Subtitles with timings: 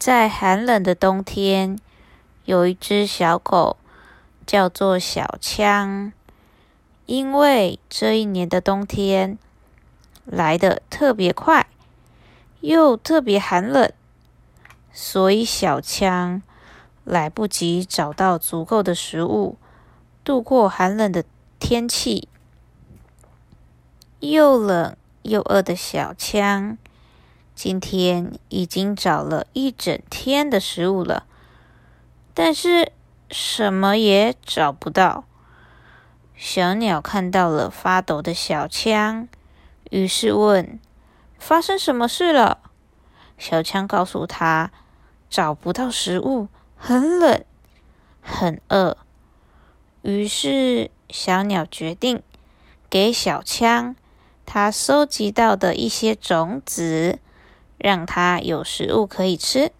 [0.00, 1.78] 在寒冷的冬天，
[2.46, 3.76] 有一只小狗
[4.46, 6.14] 叫做小枪。
[7.04, 9.36] 因为这一年的冬天
[10.24, 11.66] 来的特别快，
[12.60, 13.92] 又特别寒冷，
[14.90, 16.40] 所以小枪
[17.04, 19.58] 来不及找到足够的食物，
[20.24, 21.26] 度过寒冷的
[21.58, 22.26] 天气。
[24.20, 26.78] 又冷又饿的小枪，
[27.62, 31.26] 今天已经找了一整天的食物了，
[32.32, 32.90] 但是
[33.30, 35.24] 什么也找不到。
[36.34, 39.28] 小鸟看到了发抖的小枪，
[39.90, 40.80] 于是问
[41.38, 42.60] ：“发生什么事了？”
[43.36, 44.72] 小枪告诉他
[45.28, 47.44] ：“找不到食物，很冷，
[48.22, 48.96] 很饿。”
[50.00, 52.22] 于是小鸟决定
[52.88, 53.94] 给小枪。
[54.46, 57.18] 他收集到的一些种子，
[57.80, 59.72] 让他有食物可以吃。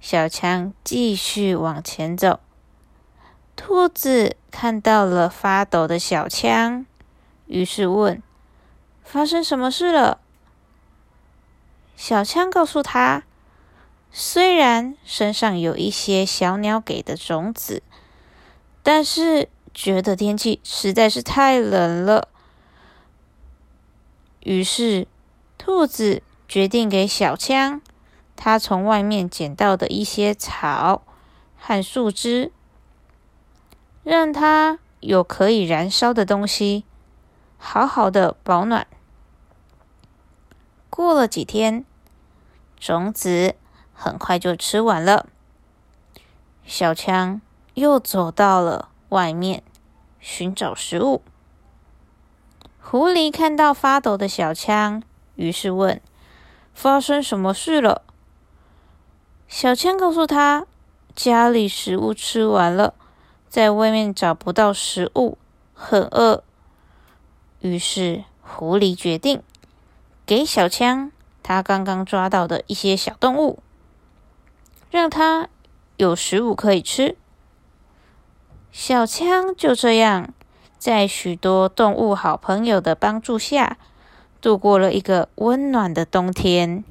[0.00, 2.40] 小强继续往前走。
[3.54, 6.84] 兔子看到了发抖的小枪，
[7.46, 8.22] 于是问
[9.04, 10.20] ：“发生什么事了？”
[11.94, 13.24] 小强告诉他
[14.10, 17.82] ：“虽然身上有一些小鸟给的种子，
[18.82, 22.28] 但是觉得天气实在是太冷了。”
[24.40, 25.06] 于是，
[25.58, 27.80] 兔子决定给小枪
[28.34, 31.02] 他从外面捡到的一些草
[31.56, 32.50] 和树枝，
[34.02, 36.84] 让他有可以燃烧的东西，
[37.56, 38.88] 好好的保暖。
[40.90, 41.84] 过了几天，
[42.80, 43.54] 种子
[43.94, 45.28] 很快就吃完了。
[46.64, 47.40] 小枪
[47.74, 49.62] 又走到了外面
[50.18, 51.22] 寻找食物。
[52.80, 55.00] 狐狸看到发抖的小枪，
[55.36, 56.00] 于是问
[56.72, 58.02] ：“发生什么事了？”
[59.48, 60.66] 小强告诉他
[61.14, 62.94] ：“家里食物吃完了，
[63.48, 65.38] 在外面找不到食物，
[65.74, 66.44] 很饿。”
[67.60, 69.42] 于是狐狸决定
[70.24, 73.58] 给小强他刚刚抓到的一些小动物，
[74.90, 75.48] 让他
[75.96, 77.16] 有食物可以吃。
[78.72, 80.32] 小强就这样。
[80.78, 83.76] 在许多动物好朋友的帮助下，
[84.40, 86.82] 度过了一个温暖的冬天。